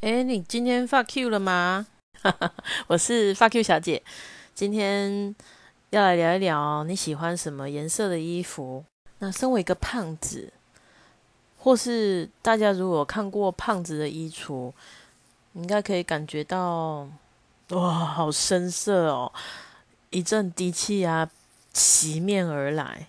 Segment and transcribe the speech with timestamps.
[0.00, 1.86] 哎，你今天发 Q 了吗？
[2.86, 4.02] 我是发 Q 小姐，
[4.54, 5.34] 今天
[5.88, 8.84] 要来聊一聊你喜欢什么颜色的衣服。
[9.20, 10.52] 那身为一个胖子，
[11.58, 14.70] 或是大家如果看过胖子的衣橱，
[15.54, 17.08] 应该可以感觉到，
[17.70, 19.32] 哇，好深色哦，
[20.10, 21.26] 一阵低气压
[21.72, 23.06] 袭面而来。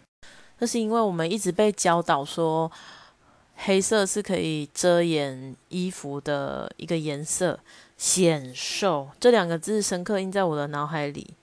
[0.59, 2.71] 那是因为我们一直被教导说。
[3.57, 7.59] 黑色是可以遮掩衣服的一个颜色，
[7.97, 11.33] 显瘦这两个字深刻印在我的脑海里。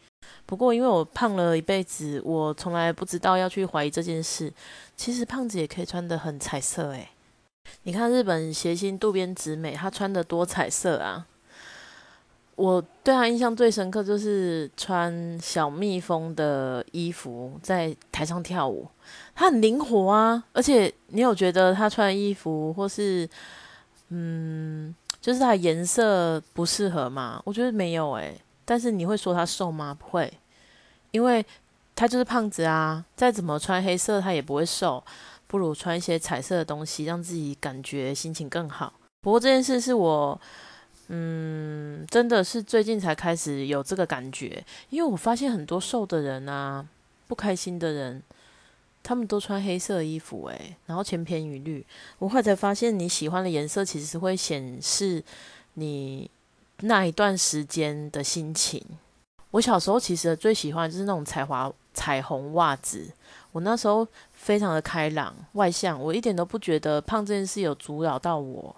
[0.46, 4.52] 不过，因为我胖了一辈子，我从来不知道要去怀疑这件事。
[4.96, 7.08] 其实，胖子也可以穿得很彩色诶。
[7.82, 11.26] 你看日本谐星渡边直美，她穿的多彩色啊！
[12.56, 18.88] 我对他印象最深刻就是穿小蜜蜂的衣服在台上跳舞。
[19.34, 23.28] 他很灵活啊，而且你有觉得他穿衣服或是，
[24.10, 27.42] 嗯，就是他颜色不适合吗？
[27.44, 28.40] 我觉得没有诶。
[28.64, 29.92] 但是你会说他瘦吗？
[29.92, 30.32] 不会，
[31.10, 31.44] 因为
[31.96, 35.02] 他就是胖子啊，再怎么穿黑色他也不会瘦，
[35.46, 38.92] 不如穿一些彩色的东西，让自己感觉心情更好。
[39.20, 40.40] 不过这件事是我，
[41.08, 46.86] 嗯，真的是最近才开始有这个感觉，因为我发现很多瘦的人啊，
[47.26, 48.22] 不开心的人。
[49.06, 51.84] 他们都穿黑色衣服，诶，然后千篇一律。
[52.18, 55.22] 我后来才发现，你喜欢的颜色其实会显示
[55.74, 56.30] 你
[56.78, 58.82] 那一段时间的心情。
[59.50, 63.06] 我小时候其实最喜欢就是那种彩华彩虹袜子。
[63.52, 68.74] 我那时候非常的开朗外向，我一点都不觉得胖这件事有阻扰到我。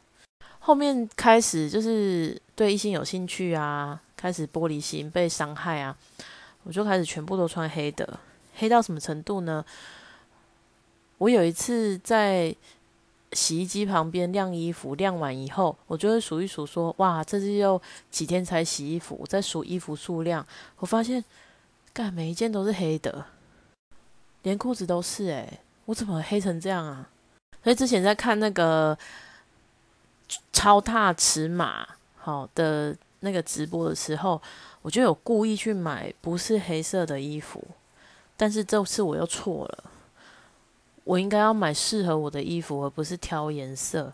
[0.66, 5.96] 后面开始就是对异性有兴趣啊，开始玻璃心被伤害啊，
[6.64, 8.18] 我就开始全部都穿黑的。
[8.56, 9.64] 黑到什么程度呢？
[11.18, 12.52] 我有一次在
[13.30, 20.44] 洗衣机旁边晾衣服，晾完以后，我就会数一数，说：“哇，这是又几天才洗衣服？”我在数衣服数量，
[20.78, 21.24] 我发现，
[21.92, 23.24] 干每一件都是黑的，
[24.42, 25.26] 连裤子都是。
[25.26, 27.08] 诶，我怎么黑成这样啊？
[27.62, 28.98] 所以之前在看那个
[30.52, 34.40] 超大尺码好的那个直播的时候，
[34.82, 37.62] 我就有故意去买不是黑色的衣服，
[38.36, 39.84] 但是这次我又错了。
[41.04, 44.12] 我应该要买适合我的衣服，而不是挑颜色。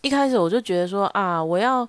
[0.00, 1.86] 一开始我就觉得说啊，我要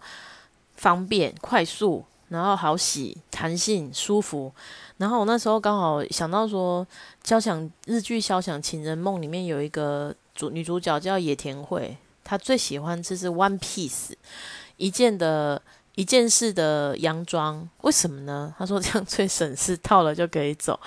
[0.75, 4.52] 方便、快速，然后好洗、弹性、舒服。
[4.97, 6.86] 然后我那时候刚好想到说，
[7.24, 11.96] 交响日剧《交响情人梦》里面有一个主女主角叫野田惠，
[12.28, 14.12] 他最喜欢就是 one piece
[14.76, 15.62] 一件的
[15.96, 17.66] 一件式的洋装。
[17.84, 18.54] 为什么呢？
[18.58, 20.78] 他说这样最省事，套了就可以走。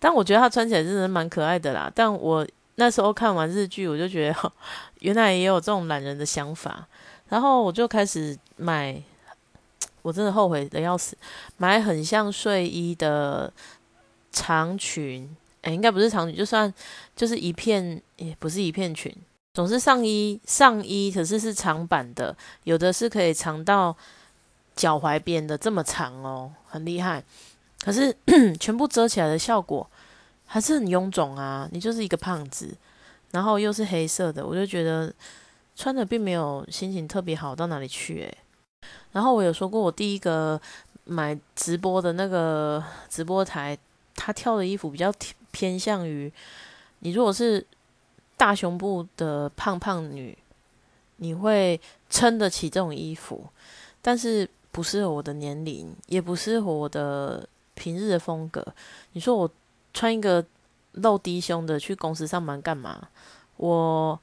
[0.00, 1.88] 但我觉得他穿起来真的蛮可爱的啦。
[1.94, 4.52] 但我那时候看完日剧，我就觉得
[4.98, 6.88] 原来也有这种懒人的想法，
[7.28, 9.00] 然后我就开始买，
[10.02, 11.16] 我真的后悔的要死，
[11.56, 13.52] 买很像睡衣的
[14.32, 16.72] 长裙，哎，应该不是长裙，就算
[17.14, 19.14] 就是一片，也不是一片裙，
[19.60, 22.34] 总是上衣上衣，可是是长版的，
[22.64, 23.94] 有的是可以长到
[24.74, 27.22] 脚踝边的这么长哦，很厉害，
[27.84, 28.16] 可是
[28.58, 29.86] 全部遮起来的效果。
[30.46, 31.68] 还是很臃肿啊！
[31.72, 32.74] 你就是一个胖子，
[33.32, 35.12] 然后又是黑色的，我就觉得
[35.76, 38.38] 穿的并没有心情特别好到哪里去诶。
[39.12, 40.58] 然后我有说过，我第一个
[41.04, 43.76] 买直播的那个直播台，
[44.16, 45.12] 他跳的衣服比较
[45.50, 46.32] 偏向于
[47.00, 47.64] 你如果是
[48.40, 50.36] 大胸部的胖胖女，
[51.16, 51.78] 你会
[52.08, 53.44] 撑得起这种衣服，
[54.00, 58.66] 但是不适合我的年龄，也不适合我的平日的风格。
[59.12, 59.50] 你说我。
[59.92, 60.42] 穿一个
[60.92, 63.08] 露低胸的去公司上班干嘛？
[63.56, 64.16] 我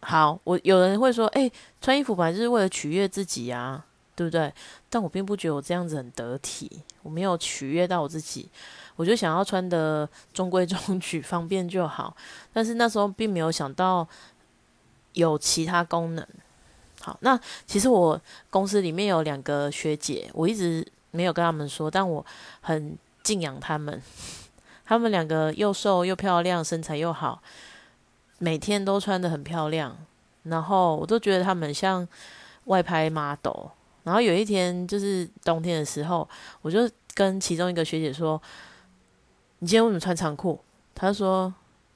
[0.00, 1.52] 好，我有人会说，哎，
[1.82, 4.50] 穿衣服本来就是为了取悦自己呀，对不对？
[4.88, 8.48] 但我并不觉得我这样子很得体，我没有取悦到我自己，
[8.96, 12.16] 我就想要穿的中规中矩， 方便就好。
[12.52, 14.06] 但是那时候并没有想到
[15.12, 16.26] 有其他功能。
[17.00, 18.20] 好，那其实我
[18.50, 22.24] 公司里面有两个学姐，我一直没有跟他们说，但我
[22.60, 24.02] 很敬仰他们。
[24.84, 27.42] 他们两个又瘦又漂亮，身材又好，
[28.38, 29.96] 每天都穿的很漂亮，
[30.44, 32.06] 然后我都觉得他们像
[32.64, 33.68] 外拍 model。
[34.04, 36.28] 然后有一天就是冬天的时候，
[36.62, 38.40] 我就跟其中一个学姐说
[39.58, 40.60] ：“你今天为什么穿长裤？”
[40.94, 41.52] 他说：“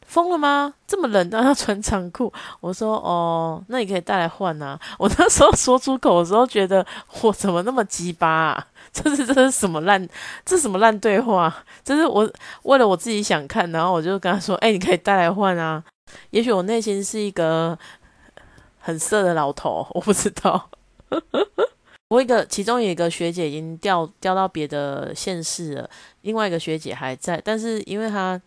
[0.06, 0.74] 疯了吗？
[0.86, 6.84] 这么冷都要穿长裤？”我说：“哦，那你可以带来换啊。”我那时候说出口的时候，觉得
[7.22, 8.66] 我怎么那么鸡巴啊？
[8.92, 10.08] 这是这是什么烂？
[10.44, 11.54] 这是什么烂对话？
[11.84, 12.28] 这是我
[12.64, 15.82] 为了我自己想看，然后我就跟他说：“哎，你可以带来换啊。”
[16.30, 17.78] 也许我内心是一个
[18.80, 20.68] 很色的老头，我不知道。
[22.10, 25.88] 我一个其中有一个学姐已经调调到别的县市了，
[26.22, 28.40] 另外一个学姐还在，但是因为她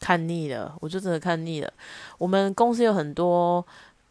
[0.00, 1.70] 看腻了，我就真的看腻了。
[2.16, 3.64] 我们公司有很多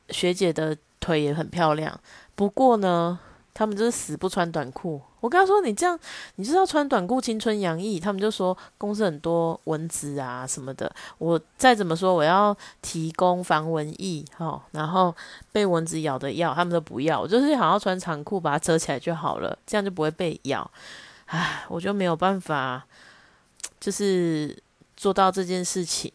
[0.09, 1.99] 学姐的腿也很漂亮，
[2.35, 3.19] 不过呢。
[3.59, 5.01] 他们就是死不穿短裤。
[5.19, 5.99] 我跟他说：“你这样，
[6.35, 10.89] 你就是要穿短裤，青春洋溢。”他们就说公司很多蚊子啊什么的。
[11.17, 15.13] 我再怎么说，我要提供防蚊液，哈，然后
[15.51, 17.19] 被蚊子咬的药，他们都不要。
[17.19, 20.71] 我就是想要穿长裤把它遮起来就好了，这样就不会被咬。
[21.25, 22.85] 唉，我就没有办法，
[23.77, 24.57] 就是
[24.95, 26.09] 做到这件事情。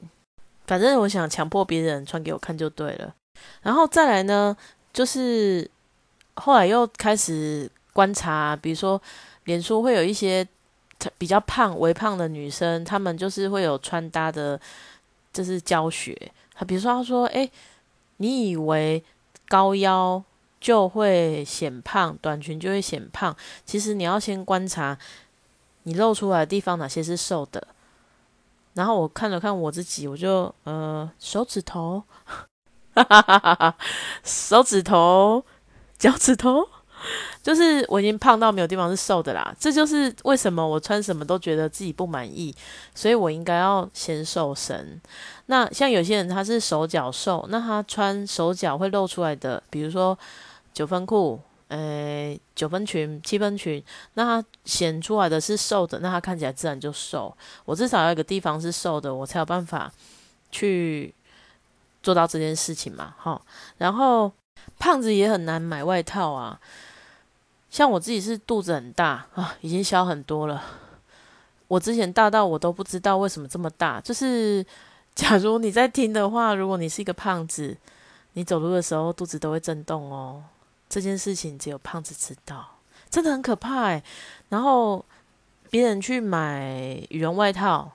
[0.67, 3.14] 反正我想强迫别人穿给我看就对了。
[3.61, 4.56] 然后再来呢，
[4.94, 5.70] 就是。
[6.36, 9.00] 后来又开始观察，比如说，
[9.44, 10.46] 脸书会有一些
[11.16, 14.60] 比较胖、微胖的女生，她们就是会有穿搭的，
[15.32, 16.16] 就是教学。
[16.54, 17.50] 他比如说，他说：“哎，
[18.19, 19.02] 你以为
[19.48, 20.22] 高腰
[20.60, 23.36] 就会显胖，短裙就会显胖？
[23.66, 24.96] 其实你要先观察
[25.82, 27.66] 你露出来的地方哪些是瘦的。”
[28.75, 32.02] 然后我看了看我自己，我就呃，手指头，
[34.25, 35.44] 手指头。
[36.05, 36.69] 脚趾头，
[37.43, 39.56] 就是我已经胖到没有地方是瘦的啦。
[39.59, 42.55] 这就是为什么我穿什么都觉得自己不满意，
[42.95, 45.01] 所以我应该要先瘦身。
[45.47, 50.19] 那像有些人他是手脚瘦，那他穿手脚会露出来的，比如说
[50.75, 57.35] 九分裤、呃九分裙、七分裙，那他显出来的是瘦的，那他看起来自然就瘦。
[57.65, 59.91] 我至少要一个地方是瘦的，我才有办法
[60.51, 61.15] 去
[62.03, 63.15] 做到这件事情嘛。
[63.17, 63.41] 哈，
[63.79, 64.31] 然后。
[64.84, 66.60] 胖子也很难买外套啊，
[67.70, 70.62] 像我自己是肚子很大啊，已经消很多了。
[71.69, 73.98] 我之前大到我都不知道为什么这么大。
[73.98, 74.62] 就是
[75.16, 77.75] 假如你在听的话，如果你是一个胖子，
[78.34, 80.44] 你走路的时候肚子都会震动哦。
[80.86, 82.76] 这件事情只有胖子知道，
[83.08, 84.02] 真的很可怕哎。
[84.50, 85.02] 然后
[85.70, 87.90] 别人去买羽绒外套。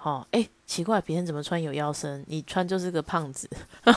[0.00, 3.50] 好，哎，奇怪，别人怎么穿有腰身，你穿就是个胖子，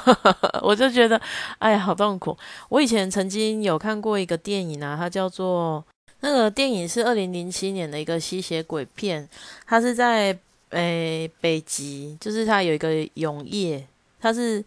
[0.64, 1.22] 我就觉得，
[1.60, 2.36] 哎呀，好痛苦。
[2.70, 5.86] 我以前曾经有看过一个电影啊，它叫做
[6.22, 9.30] 那个电影是二零零七年的一个吸血鬼片，
[9.68, 10.36] 它是在
[10.72, 13.88] 诶北极，就是它有一个永夜，
[14.20, 14.66] 它是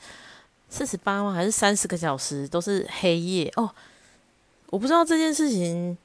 [0.68, 1.32] 四十八吗？
[1.32, 3.68] 还是三十个小时都是黑夜哦？
[4.70, 5.98] 我不知道这件事情，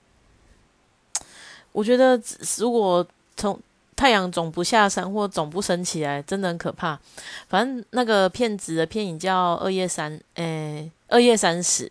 [1.72, 2.20] 我觉得
[2.58, 3.06] 如果
[3.38, 3.60] 从
[4.00, 6.98] 太阳总不下山或总不升起来，真的很可怕。
[7.50, 11.86] 反正那个骗子的片影叫《二月三》，诶，《二月三十》，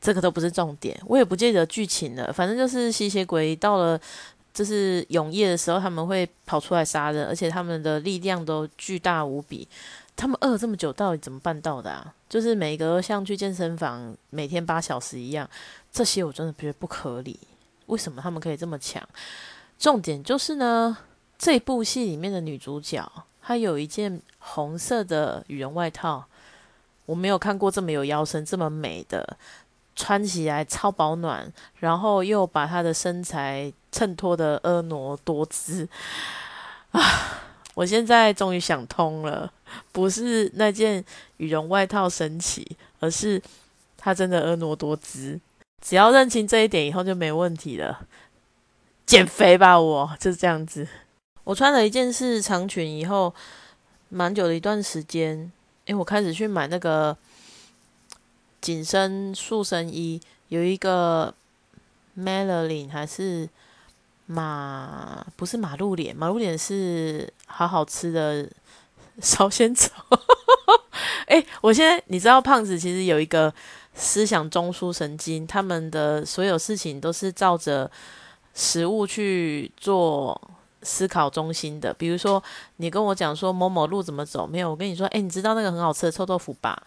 [0.00, 2.32] 这个都不是重点，我也不记得剧情了。
[2.32, 4.00] 反正就是吸血鬼到了
[4.54, 9.68] 就是永夜的时候，他们会跑出来杀人，而且他们的力量都巨大无比。
[10.16, 12.10] 他们饿这么久，到底怎么办到的啊？
[12.26, 15.46] 就是每个像去健身房每天八小时一样，
[15.92, 17.38] 这些我真的觉得不合理。
[17.84, 19.06] 为什么他们可以这么强？
[19.78, 20.96] 重点就是呢，
[21.38, 23.10] 这部戏里面的女主角
[23.42, 26.24] 她有一件红色的羽绒外套，
[27.04, 29.36] 我没有看过这么有腰身、这么美的，
[29.94, 35.88] 穿起来超保暖，然后又把她的身材衬托的婀娜多姿
[36.92, 37.02] 啊！
[37.74, 39.52] 我现在终于想通了，
[39.92, 41.04] 不是那件
[41.36, 43.40] 羽绒外套神奇，而是
[43.98, 45.38] 她真的婀娜多姿。
[45.82, 48.06] 只要认清这一点以后就没问题了。
[49.06, 50.86] 减肥吧，我就是这样子。
[51.44, 53.32] 我穿了一件是长裙以后，
[54.08, 55.50] 蛮久的一段时间，
[55.84, 57.16] 诶，我开始去买那个
[58.60, 61.32] 紧身塑身衣，有一个
[62.18, 63.48] Melody 还是
[64.26, 68.48] 马，不是马路脸，马路脸是好好吃的
[69.22, 70.04] 烧仙草。
[71.28, 73.54] 诶，我现在你知道胖子其实有一个
[73.94, 77.88] 思想中枢神经，他们的所有事情都是照着。
[78.56, 80.40] 食物去做
[80.80, 82.42] 思考中心的，比如说
[82.76, 86.82] 你跟我讲说某某路怎么走，没有，我跟你说，哎，你知道那个很好吃的臭豆腐吧？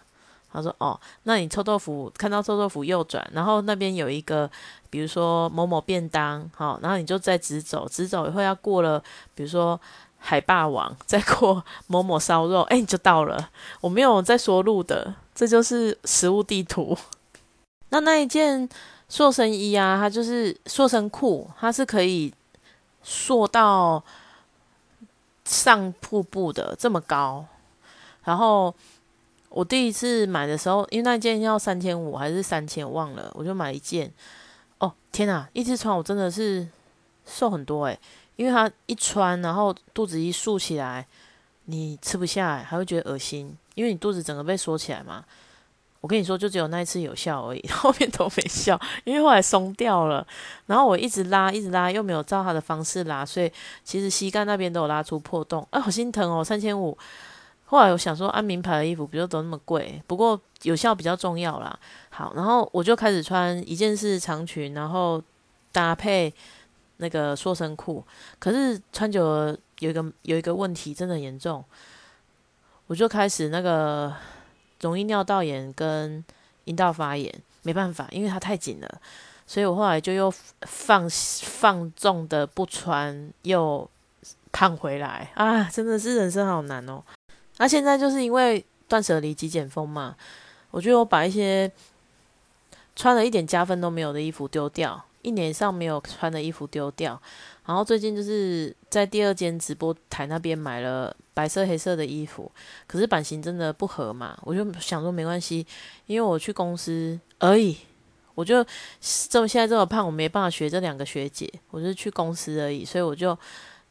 [0.52, 4.50] 他说，哦，那你臭豆腐看到臭豆腐右转，然后那边有一个，
[4.90, 9.00] 比如说某某便当，好，然后你就再直走，直走以后要过了，
[9.36, 9.80] 比如说
[10.18, 13.50] 海霸王，再过某某烧肉，哎，你就到了。
[13.80, 16.98] 我没有在说路的，这就是食物地图。
[17.90, 18.68] 那那一件。
[19.10, 22.32] 塑身衣啊，它就是塑身裤，它是可以
[23.02, 24.02] 塑到
[25.44, 27.44] 上瀑布的这么高。
[28.22, 28.72] 然后
[29.48, 34.10] 我第一次买的时候，因为那件要三千五还是三千，忘了，我就买一件。
[34.78, 35.48] 哦，天哪！
[35.52, 36.68] 一次穿我真的是
[37.26, 37.98] 瘦很多诶，
[38.36, 41.04] 因为它一穿，然后肚子一竖起来，
[41.64, 45.24] 你吃不下，还会觉得恶心，因为你肚子整个被缩起来嘛。
[46.00, 50.26] 我跟你说，就只有那一次有效而已， 后面都没效，因为后来松掉了。
[50.64, 53.52] 然后我一直拉，一直拉，又没有照他的方式拉，所以
[53.84, 56.96] 其实膝盖那边都有拉出破洞，啊，好心疼哦，三千五。
[57.66, 60.02] 后来我想说，按名牌的衣服，不就都那么贵？
[60.06, 61.78] 不过有效比较重要啦。
[62.08, 65.22] 好，然后我就开始穿一件是长裙，然后
[65.70, 66.32] 搭配
[66.96, 68.02] 那个塑身裤。
[68.38, 71.62] 可是穿久了有一个有一个问题，真的很严重，
[72.86, 74.10] 我就开始那个。
[74.80, 76.24] 容易尿道炎跟
[76.64, 77.32] 阴道发炎，
[77.62, 79.00] 没办法，因为它太紧了，
[79.46, 80.32] 所以我后来就又
[80.62, 81.08] 放
[81.42, 83.88] 放纵的不穿，又
[84.52, 85.64] 胖回来啊！
[85.64, 87.02] 真的是人生好难哦。
[87.58, 90.16] 那现在就是因为断舍离、极简风嘛，
[90.70, 91.70] 我觉得我把一些
[92.96, 97.20] 穿了一点加分都没有的衣服丢掉，一年上没有穿的衣服丢掉。
[97.66, 102.50] 然后最近就是在第二间直播台那边买了白色黑色的衣服，
[102.88, 105.64] 可是版型真的不合嘛，我就想说没关系，
[106.06, 107.76] 因为我去公司而已，
[108.34, 108.64] 我就
[109.28, 113.38] 这么现在这么胖，我没办法学这两个学姐，我就去公司而已，所以我就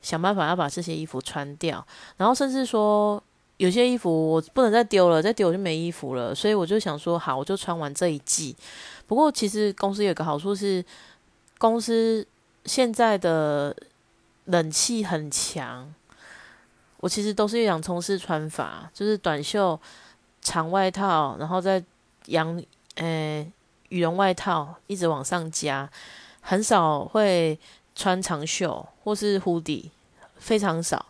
[0.01, 1.86] 想办法要把这些衣服穿掉，
[2.17, 3.24] 然后甚至说
[3.55, 8.53] 有些衣服我不能再丢了，再丢我就没衣服了，所以我就想说好，我就穿完这一季。
[9.07, 10.83] 不过其实公司有个好处是
[11.60, 12.25] 公司。
[12.66, 13.75] 现在的
[14.46, 15.92] 冷气很强，
[16.98, 19.80] 我其实都是洋葱式穿法，就是短袖、
[20.42, 21.82] 长外套，然后再
[22.25, 22.62] 羊
[22.96, 23.50] 诶
[23.88, 25.89] 羽绒外套，一直往上加，
[26.42, 27.58] 很少会
[27.96, 29.89] 穿长袖或是 hoodie，
[30.38, 31.04] 非常少，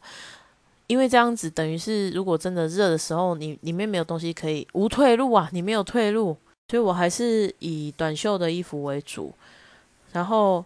[0.88, 6.38] 因为这样子等于是如果真的热的时候，你里面没有东西可以无退路啊，你没有退路，
[6.70, 9.34] 所以我还是以短袖的衣服为主，
[10.14, 10.64] 然后。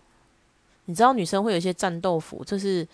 [0.85, 2.85] 你知道女生会有一些战斗服，就是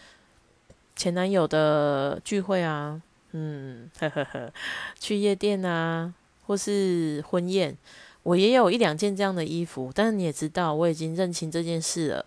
[0.95, 3.01] 前男友的聚会啊，
[3.31, 4.53] 嗯，呵呵呵，
[4.99, 6.13] 去夜店啊，
[6.45, 7.75] 或是婚宴，
[8.21, 9.91] 我也有一两件这样的衣服。
[9.91, 12.25] 但是你也知道，我已经认清这件事了。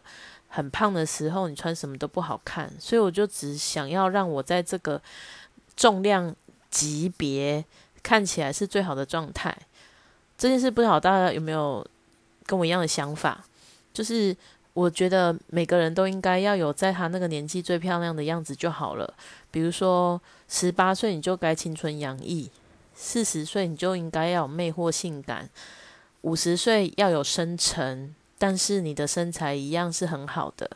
[0.49, 5.01] 很胖的时候，你穿什么都不好看，所以我就只想要让我在这个
[5.77, 6.35] 重量
[6.71, 7.65] 级别
[8.03, 9.57] 看起来是最好的状态。
[10.37, 11.87] 这件事不知道大家有没有
[12.47, 13.45] 跟我一样的想法，
[13.93, 14.37] 就是。
[14.75, 19.13] 我觉得每个人都应该要有在他那个年纪最漂亮的样子就好了。
[19.51, 20.19] 比如说，
[20.49, 22.51] 十八岁你就该青春洋溢，
[22.95, 25.47] 四十岁你就应该要有魅惑性感，
[26.23, 30.71] 五十岁要有深沉，但是你的身材一样是很好的。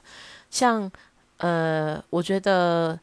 [0.50, 0.92] 像
[1.38, 3.00] 呃，我觉得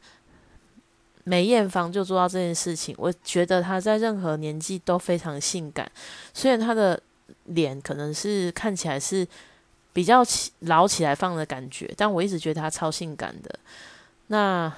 [1.24, 2.94] 梅艳芳就做到这件事情。
[2.96, 5.90] 我觉得她在任何年纪都非常性感，
[6.32, 7.02] 虽然她的
[7.46, 9.26] 脸可能是看起来是。
[9.94, 13.58] 比较起老起来放的感觉，但我一直觉得他超性感的。
[14.26, 14.70] 那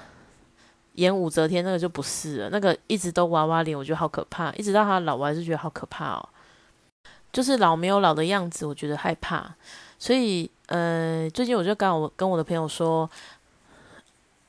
[0.93, 4.53] 演武则天那个就不是了，那个一直都娃娃脸，我觉得好可怕。
[4.53, 6.29] 一直到他老，我还是觉得好可怕哦。
[7.33, 9.55] 就是老没有老的样子，我觉得害怕。
[9.97, 13.09] 所以，呃，最近我就刚我跟我的朋友说，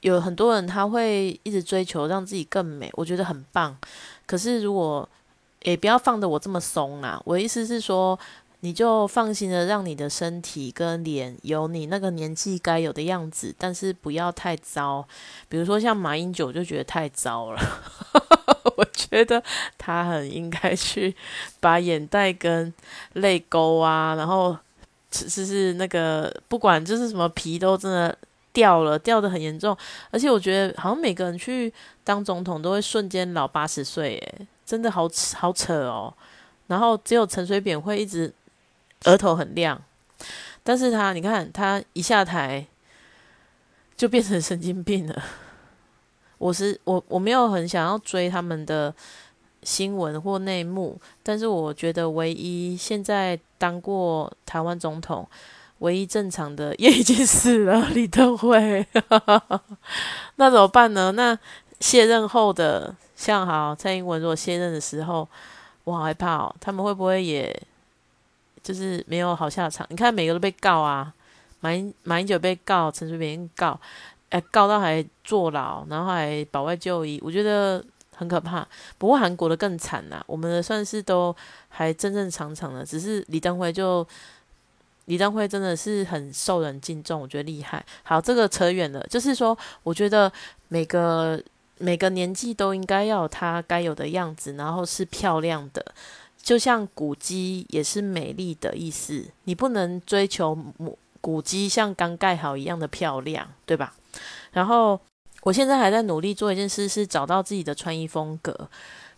[0.00, 3.75] 有很多人他会一直追求让自己更美，我觉得很棒。
[4.26, 5.08] 可是如果
[5.62, 8.18] 也不要放的我这么松啊，我的意思是说。
[8.61, 15.07] 你就放心的让你的身体跟脸有你那个年纪该有的样子，但是不要太糟。
[15.49, 17.61] 比如说像马英九就觉得太糟了，
[18.77, 19.41] 我觉得
[19.79, 21.15] 他很应该去
[21.61, 22.75] 把眼袋跟
[23.12, 24.57] 泪沟啊，然后
[25.09, 28.19] 就是那个不管就是什么皮都真的
[28.53, 29.77] 掉了，掉的很严重。
[30.11, 31.73] 而且我觉得好像每个人去
[32.03, 36.12] 当总统都会瞬间老八十岁，诶，真的好好扯哦。
[36.67, 38.35] 然后只有陈水扁会一直。
[39.05, 39.81] 额头很亮，
[40.62, 42.67] 但是他，你看他一下台
[43.97, 45.23] 就变成神经病了。
[46.38, 48.95] 我是我我没有很想要追他们的
[49.62, 55.28] 新闻或内幕，但是我觉得唯一现在当过台湾总统
[55.78, 58.87] 唯一正常的也已经死了，李登辉。
[60.37, 61.12] 那怎么办呢？
[61.12, 61.37] 那
[61.81, 65.28] 卸任后的像好蔡英文，如果卸任的时候，
[65.85, 67.62] 我好害怕哦，他们会不会也？
[68.68, 71.10] 就是没有好下场，你看每个都被告啊，
[71.60, 73.80] 马英马英九被告，陈水扁告，
[74.28, 77.82] 哎，告到还坐牢，然后还保外就医，我觉得
[78.14, 78.68] 很可怕。
[78.98, 81.34] 不过韩国的更惨呐，我们的算是都
[81.70, 84.06] 还正正常常的，只是李登辉就
[85.06, 87.82] 李登辉真的是很受人敬重，我觉得厉害。
[88.02, 90.30] 好，这个扯远了，就是说，我觉得
[90.68, 91.42] 每个
[91.78, 95.82] 每个年纪都应该要他该有的样子，然后是漂亮的。
[96.49, 103.93] 就像古迹也是美丽的意思，你不能追求古古迹像刚盖好一样的漂亮，对吧？
[104.52, 104.99] 然后
[105.43, 108.71] 我现在还在努力做一件事，是找到自己的穿衣风格。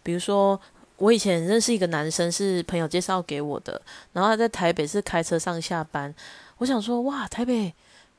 [0.03, 0.61] 比如说，
[0.97, 3.81] 我以前认识一个男生，是朋友介绍给我的，
[4.13, 6.13] 然后他在台北是开车上下班。
[6.59, 7.73] 我想说，哇，台北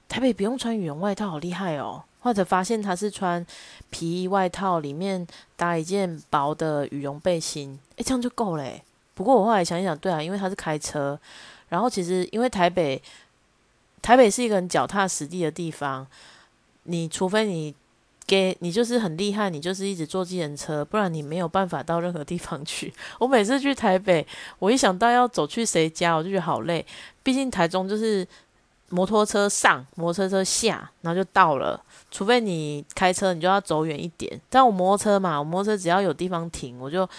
[0.07, 2.01] 台北不用穿羽绒外套，好厉害哦！
[2.21, 3.45] 或者发现他是穿
[3.89, 5.27] 皮衣外套，里面
[5.57, 8.63] 搭一件薄的羽绒背心，诶，这样就够了。
[9.13, 11.19] 不过我后来想一想，对啊，因为他是开车，
[11.69, 13.01] 然后其实因为台北
[14.01, 16.05] 台北是一个很脚踏实地的地方，
[16.83, 17.73] 你除非你。
[18.27, 22.93] 给你就是很厉害，你就是一直坐计程车，不然你没有办法到任何地方去。
[23.19, 24.25] 我每次去台北，
[24.59, 26.85] 我一想到要走去谁家，我就觉得好累。
[27.23, 28.25] 毕竟台中就是
[28.87, 31.83] 摩托车上，摩托车下，然后就到了。
[32.09, 34.39] 除非你开车，你就要走远一点。
[34.49, 37.09] 但我摩托车嘛，我摩托车只要有地方停，我就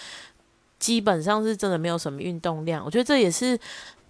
[0.83, 2.83] 基本上是真的没有什么运动量。
[2.83, 3.57] 我觉得这也是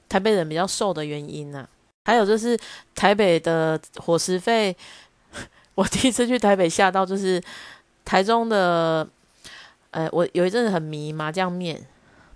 [0.10, 1.68] 台北人比较瘦的原因呐。
[2.04, 2.58] 还有就是
[2.96, 4.76] 台北的伙食费。
[5.76, 7.40] 我第一次去台北吓到，就是
[8.04, 9.08] 台中的，
[9.92, 11.80] 呃，我有一阵子很迷麻酱面，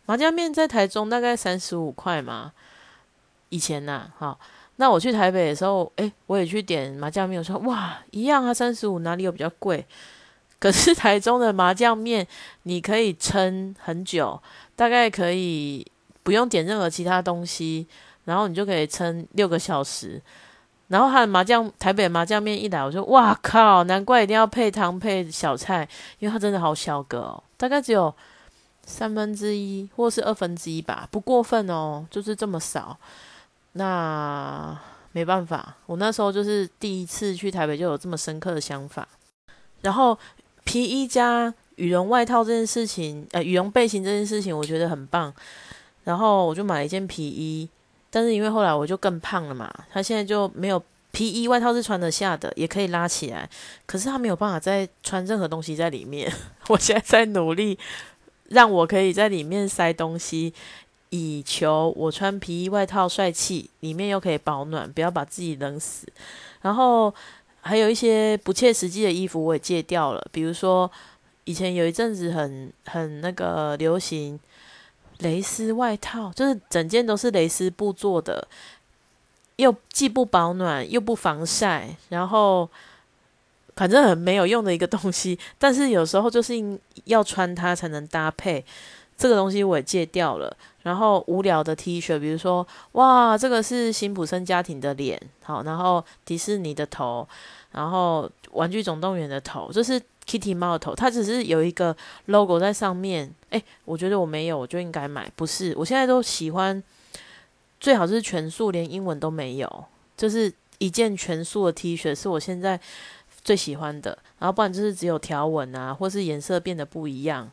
[0.06, 2.54] 麻酱面在台中大概三十五块嘛，
[3.50, 4.40] 以前呐，好，
[4.76, 9.84] 那我去台北的时候，诶，我也去点麻酱面，我说哇，一样啊，三十五哪里有比较贵？
[10.60, 12.26] 可是台中的麻酱面
[12.64, 14.42] 你可以撑很久，
[14.76, 15.86] 大概可以
[16.24, 17.88] 不用点任何其他东西，
[18.26, 20.22] 然后你就可以撑六个小时。
[20.88, 25.88] 然后他的麻酱台北麻酱面一来，我说哇靠，难怪一定要配汤配小菜，
[26.20, 28.14] 因为它真的好小个哦，大概只有
[28.86, 32.98] 三分之一或是二分之一吧，不过分哦，就是这么少。
[33.74, 34.80] 那
[35.12, 39.06] 没办法，我那时候就是第一次去台北就有这么深刻的想法。
[39.82, 40.18] 然后
[40.68, 45.34] 皮衣加羽绒外套这件事情，呃，羽绒背心这件事情我觉得很棒，
[46.04, 47.70] 然后我就买了一件皮衣。
[48.10, 50.82] 但是因为后来我就更胖了嘛，他现在就没有
[51.12, 53.50] 皮衣外套是穿得下的，也可以拉起来，
[53.86, 56.32] 可是他没有办法再穿任何东西在里面。
[56.68, 57.80] 我现在在努力
[58.50, 60.54] 让我可以在里面塞东西，
[61.12, 66.08] 以求我穿皮衣外套帅气，里面又可以保暖，不要把自己冷死。
[66.62, 67.14] 然后
[67.62, 70.90] 还有一些不切实际的衣服我也戒掉了，比如说
[71.46, 74.40] 以前有一阵子很很那个流行。
[75.22, 78.48] 蕾丝外套就是整件都是蕾丝布做的，
[79.56, 82.70] 又既不保暖又不防晒，然后
[83.76, 85.40] 反正很没有用的一个东西。
[85.58, 86.54] 但是有时候就是
[87.06, 88.64] 要穿它才能搭配，
[89.18, 90.56] 这个东西我也戒掉了。
[90.84, 97.28] 然后无聊的 T 恤，比如说哇，这个是辛普森家庭的脸，好，然后迪士尼的头，
[97.72, 100.02] 然后玩具总动员的头，这是。
[100.30, 103.34] Kitty 猫头，它只是有一个 logo 在上面。
[103.50, 105.32] 哎，我觉得我没有，我就应该买。
[105.38, 106.84] 不是，我现在都喜欢，
[107.80, 109.86] 最好是全素，连英文都没有，
[110.18, 112.78] 就是一件全素的 T 恤是我现在
[113.42, 114.20] 最喜欢的。
[114.40, 117.50] 然后不然就是只有条纹啊，或是颜色变得不一样，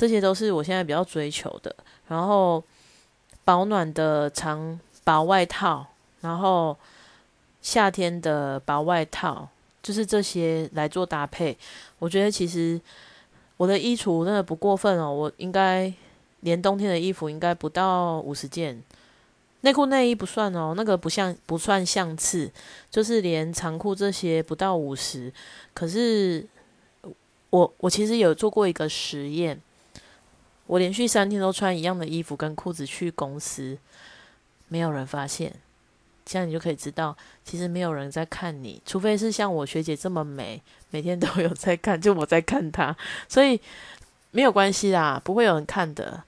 [0.00, 1.76] 这些都是我现在比较追求的。
[2.08, 2.64] 然后
[3.44, 5.86] 保暖的长薄外套，
[6.22, 6.74] 然后
[7.60, 9.46] 夏天的薄外套。
[9.82, 11.56] 就是这些来做搭配，
[11.98, 12.78] 我觉得其实
[13.56, 15.10] 我的衣橱真的不过分哦。
[15.10, 15.90] 我应该
[16.40, 18.82] 连冬天的衣服应该不到五十件，
[19.62, 22.52] 内裤内衣不算哦，那个不像不算相次，
[22.90, 25.32] 就是连长裤这些不到五十。
[25.72, 26.46] 可是
[27.48, 29.58] 我我其实有做过一个实验，
[30.70, 33.76] 我连续三天都穿一样的衣服跟裤子去公司，
[34.68, 35.52] 没有人发现。
[36.24, 42.96] 这样你就可以知道，其实没有人在看你，除非是像我学姐这么美，每天都有在看，就我在看她，
[43.28, 43.60] 所以
[44.30, 46.22] 没有关系啦，不会有人看的。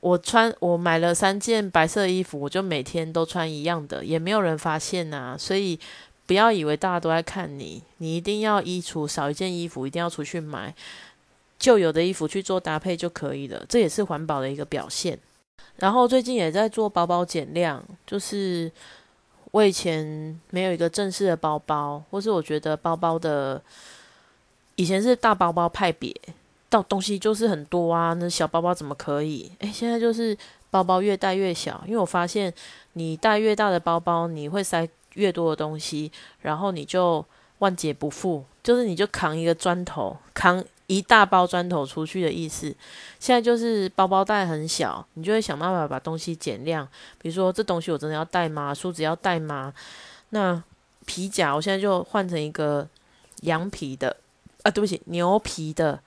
[0.00, 5.36] 我穿我买了三件白色衣服，我就每天都穿一样的，也没有人发现呐。
[5.38, 5.78] 所以
[6.24, 10.74] 不要以为大家都在看你，你一定要衣橱少一件衣服，一定要出去买
[11.58, 15.18] 旧有的衣服去做搭配就可以了，这也是环保的一个表现。
[15.76, 18.70] 然后最近也在做包包减量，就是。
[19.54, 23.62] 我以前没有一个正式的包包，或是我觉得包包的
[24.74, 26.12] 以前是大包包派别，
[26.68, 29.52] 到东西就是很多啊，那小包包怎么可以？
[29.60, 30.36] 诶，现在就是
[30.72, 32.52] 包包越带越小，因为我发现
[32.94, 37.24] 你带越大的包包，你会塞越多的东西，然后你就
[37.60, 40.64] 万劫不复，就是你就扛一个砖头扛。
[40.86, 42.74] 一大包砖头出去的意思，
[43.18, 46.86] 现在就是包包带很小，你就会想办法把东西减量。
[47.18, 48.74] 比如说，这东西我真的要带吗？
[48.74, 49.72] 梳子要带吗？
[50.30, 50.62] 那
[51.06, 52.86] 皮夹，我现在就换成一个
[53.42, 54.16] 羊皮的，
[54.62, 56.00] 啊，对不起，牛皮的，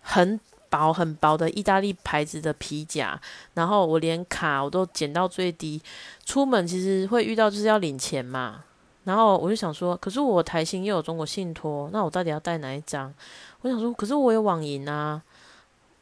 [0.00, 3.20] 很薄很薄的意大利牌子的皮夹。
[3.54, 5.80] 然后我连卡我都减到最低。
[6.24, 8.64] 出门其实会遇到就是要领钱嘛，
[9.04, 13.12] 然后我就想说，可是我台新又有中国信托，那我到底要带哪一张？
[13.60, 15.22] 我想说，可是我有网银啊，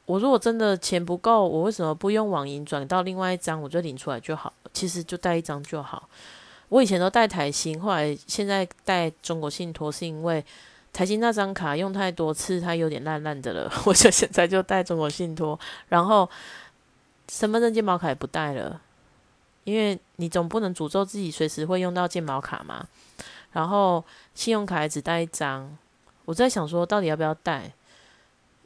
[0.06, 4.52] 我如果真的钱不够，我为什么不用网银转到另外一张，我就领出来就好？
[4.72, 6.08] 其实就带一张就好。
[6.68, 10.42] 我以前都带台新，后来现在带中国信托，是因为
[10.92, 15.58] 台新那张卡用太多次，它有点烂烂的了， 我就现在就带中国信托。
[15.88, 16.28] 然后
[17.28, 18.80] 身份证、健保卡也不带了，
[19.64, 22.86] 因为你总不能诅咒自己随时会用到健保卡嘛。
[23.52, 24.02] 然后
[24.34, 25.76] 信用卡也只带一张，
[26.24, 27.72] 我在想说，到底要不要带？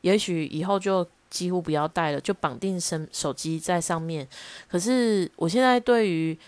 [0.02, 4.28] 也许以后就几乎不要带了，就绑定身手机在上面。
[4.68, 6.38] 可是我现在对于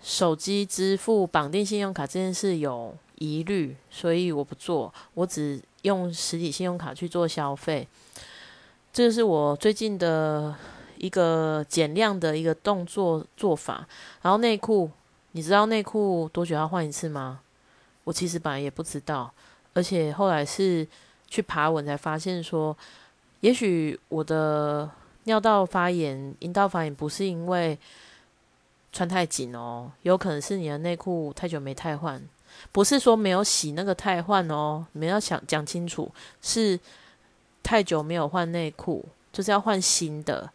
[0.00, 7.86] 手机支付绑定信用卡这件事有疑虑，所以我不做，我只用实体信用卡去做消费。
[8.90, 10.54] 这是我最近的
[10.98, 13.86] 一个减量的一个动作做法。
[14.22, 14.90] 然后内裤，
[15.32, 17.40] 你知道内裤多久要换一次吗？
[18.04, 19.32] 我其实本来也不知道，
[19.74, 20.86] 而且后来是
[21.26, 22.76] 去爬文才发现说，
[23.40, 24.90] 也许我的
[25.24, 27.78] 尿道发炎、阴道发炎不是因为。
[28.90, 32.20] 穿太紧哦，有可能是你的内裤太久没太换，
[32.72, 36.80] 不是说没有洗那个太换哦，你们要想讲清楚，是
[37.62, 40.50] 太久没有换内裤，就是要换新的，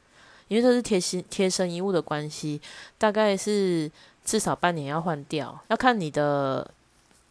[0.53, 2.61] 因为这是贴心贴身衣物的关系，
[2.99, 3.89] 大概是
[4.23, 6.69] 至少半年要换掉，要看你的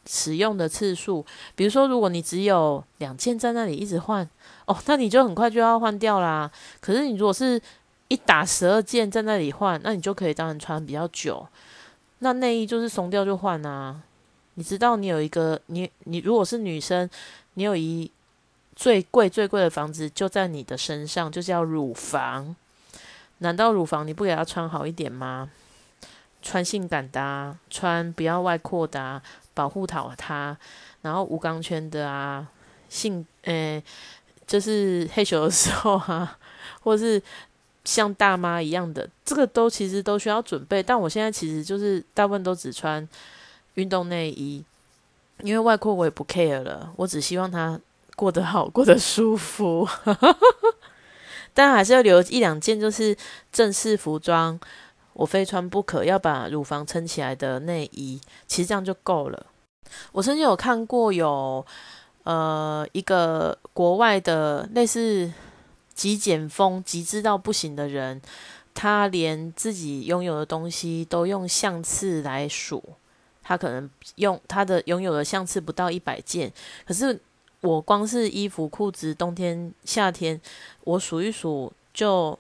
[0.05, 4.29] 使用的次数，比如说如果你只有两件在那里一直换，
[4.67, 6.51] 哦，那你就很快就要换掉啦。
[6.81, 7.63] 可是你如果是
[8.09, 11.47] 一打十二件在那里换，那你就可以当然穿比较久。
[12.19, 14.03] 那内衣就是松掉就换啊。
[14.55, 17.09] 你知道你有一个你你如果是女生，
[17.55, 18.11] 你有一
[18.75, 22.57] 最贵最贵的房子就在你的身上，就叫乳房。
[23.43, 25.51] 难道乳房你不给她穿好一点吗？
[26.41, 30.57] 穿性感的啊，穿不要外扩的啊，保护好它。
[31.03, 32.47] 然后无钢圈的啊，
[32.89, 33.83] 性诶，
[34.47, 36.39] 就是害羞的时候啊，
[36.83, 37.23] 或者是。
[37.85, 40.81] 像大妈一样的，这个都其实都需要准备。
[40.81, 43.09] 但我现在其实就是大部分都只穿
[43.75, 44.65] 运动内衣，
[45.41, 46.93] 因为外扩我也不 care 了。
[46.95, 47.77] 我只希望它
[48.15, 49.85] 过得好，过得舒服。
[51.55, 53.17] 但还是要留一两件，就是
[53.53, 54.59] 正式服装，
[55.13, 58.21] 我非穿不可，要把乳房撑起来的内衣。
[58.47, 59.47] 其实这样就够了。
[60.13, 61.65] 我曾经有看过有
[62.25, 65.33] 呃一个国外的类似。
[65.95, 68.21] 极简风极致到不行的人，
[68.73, 72.83] 他连自己拥有的东西都用相次来数。
[73.43, 76.51] 他可能用他的拥有的相次不到一百件，
[76.87, 77.21] 可是
[77.63, 80.39] 我光是衣服、裤子，冬天、夏天，
[80.85, 82.39] 我数一数就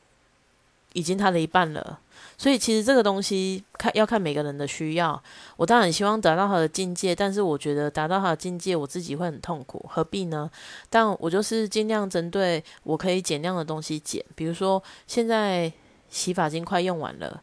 [0.92, 1.98] 已经他的一半了。
[2.36, 5.22] 所以其实这个东西看要看每个人的需要。
[5.56, 10.50] 我当然希望达到他的境界，但是我觉得达到他的境界，我自己会很痛苦，何必呢？
[10.90, 14.24] 但我就是尽量针对我可以减量的东西减。
[14.34, 15.72] 比如说现在
[16.10, 17.42] 洗发精快用完了，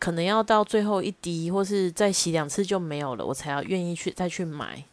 [0.00, 4.84] 可能要到最后一滴，或是再洗两次就没有了，我才要愿意去再去买。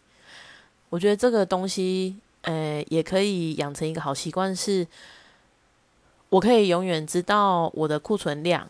[0.89, 4.87] 我觉得这个东西，呃，也可以养成一个好习惯，是
[6.29, 8.67] 我可以永远知道我的库存量。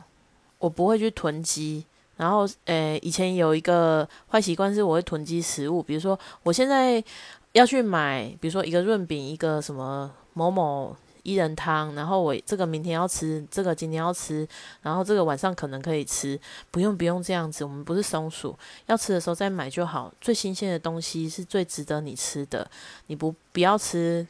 [0.59, 7.03] 我不会去囤积，然后，呃，以前有一个坏习惯是我会囤积食物，比如说我现在
[7.51, 10.95] 要去买，比如说一个润饼，一个什么某某
[11.27, 14.47] 一人汤，然后我这个明天要吃，这个今天要吃，
[14.81, 16.39] 然后这个晚上可能可以吃，
[16.71, 22.65] 不用不用这样子，我们不是松鼠，要吃的时候再买就好，最新鲜的东西是最值得你吃的，
[23.07, 24.25] 你不不要吃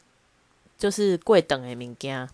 [0.75, 2.27] 就是贵等的物件。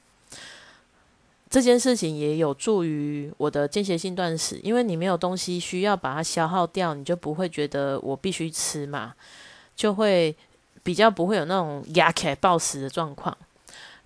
[1.49, 9.13] 这件事情也有助于我的间歇性断食，因为你没有东西需要把它消耗掉，你就不会觉得我必须吃嘛，
[9.76, 10.34] 就会
[10.84, 13.38] 比较不会有那种压起来暴食的状况。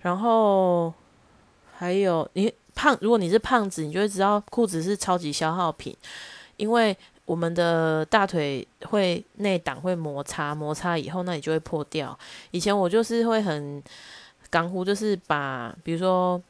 [0.01, 0.93] 然后
[1.75, 5.95] 还有你胖，如果你是胖子，你就会知道裤子是超级消耗品，
[6.57, 12.17] 因为我们的大腿会内挡会摩擦，摩擦以后那里就会破掉。
[12.51, 13.81] 以前我就是会很
[14.49, 16.41] 干乎，就是把比如说。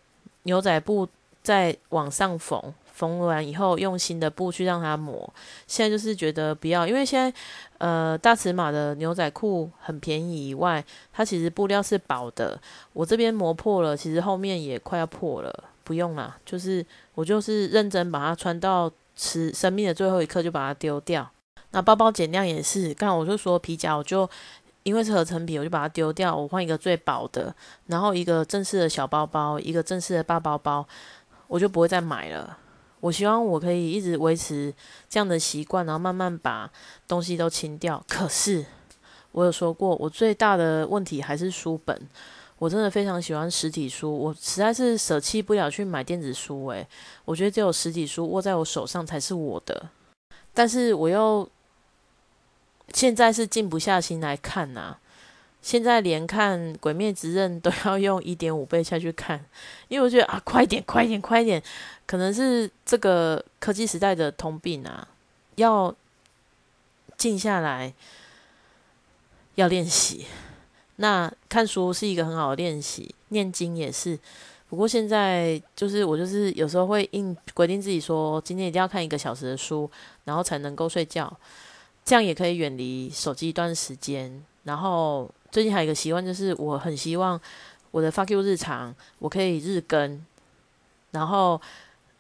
[0.44, 1.06] 牛仔布
[1.44, 5.32] 再往上缝，缝完以后用新的布去让它磨。
[5.68, 7.32] 现在就是觉得不要，因为现在
[7.78, 10.84] 呃大尺码的牛仔裤很便宜，以外
[11.14, 12.60] 它其实布料是薄的。
[12.94, 16.36] 我这边磨破了，其实后面也快要破了，不用啦。
[16.44, 16.84] 就是
[17.14, 21.30] 我就是认真把它穿到吃生命的最后一刻就把它丢掉。
[21.72, 24.30] 那包包减量也是，刚我就说皮夹我就。
[24.84, 27.54] 因为是合成品，我就把它丢掉，我换一个最薄的，
[27.88, 30.88] 然后一个正式的小包包，一个正式的大包包，
[31.48, 32.58] 我就不会再买了。
[33.00, 34.74] 我希望我可以一直维持
[35.08, 36.70] 这样的习惯，然后慢慢把
[37.08, 38.04] 东西都清掉。
[38.08, 38.66] 可是
[39.32, 42.02] 我有说过，我最大的问题还是书本。
[42.60, 46.66] 我真的非常喜欢实体书，我实在是舍弃不了去买电子书。
[46.68, 46.88] 诶，
[47.24, 49.90] 我觉得只有实体书握在我手上才是我的。
[50.56, 51.48] 但是我又
[52.94, 54.98] 现在是静不下心来看呐。
[55.62, 59.44] 现在连看《鬼灭之刃》 都要用一点五倍下去看，
[59.90, 61.62] 因为我觉得啊，快点，快点，快点，
[62.06, 65.08] 可能是这个科技时代的通病啊，
[65.56, 65.94] 要
[67.18, 67.94] 静下来，
[69.56, 70.26] 要练习。
[70.98, 74.18] 那看书是一个很好的练习，念经也是。
[74.70, 79.90] 不过现在就是我就是有时候会硬规定自己说，今天一定要看一个小时的书，
[80.26, 81.32] 然后才能够睡觉，
[82.04, 84.44] 这样也可以远离手机一段时间。
[84.64, 87.42] 然后最近还有一个习惯，就是我很希望
[87.90, 90.24] 我的 fuck you 日常我可以日更。
[91.10, 91.60] 然后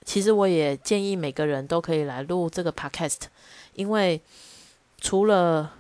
[0.04, 3.26] 其实我也建议每个人都可以来录这个 podcast，
[3.76, 4.20] 因为
[5.00, 5.72] 除了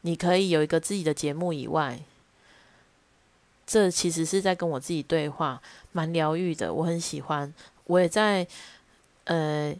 [0.00, 2.00] 你可以有一个自己的节目以外，
[3.64, 6.74] 这其实是在跟我自己对话，蛮疗愈的。
[6.74, 8.44] 我很喜欢，我也在
[9.26, 9.72] 呃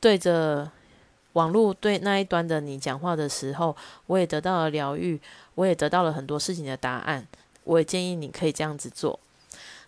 [0.00, 0.70] 对着
[1.38, 5.20] 网络对那一端的你讲话的时候，我也得到了疗愈，
[5.54, 7.26] 我也得到了很多事情的答案。
[7.64, 9.18] 我也建议你可以这样子做。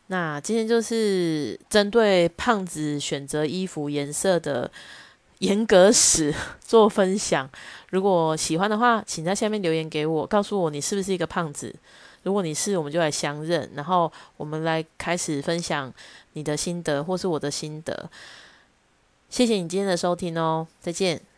[0.06, 4.70] 那今天就是针对胖子选择衣服颜色的。
[5.40, 7.48] 严格史 做分享，
[7.88, 11.74] 如果喜欢的话，请在下面留言给我，告诉我你是不是一个胖子。
[12.24, 15.90] 如果你是，我们就来相认，然后我们来开始分享
[16.34, 18.10] 你的心得或是我的心得。
[19.30, 21.29] 谢谢你今天的收听哦，再见。